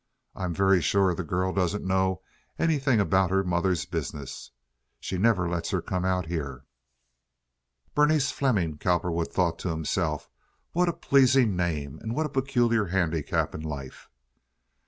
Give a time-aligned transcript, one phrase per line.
[0.35, 2.23] I'm very sure the girl doesn't know
[2.57, 4.49] anything about her mother's business.
[4.99, 6.65] She never lets her come out here."
[7.93, 10.27] "Berenice Fleming," Cowperwood thought to himself.
[10.71, 14.09] "What a pleasing name, and what a peculiar handicap in life."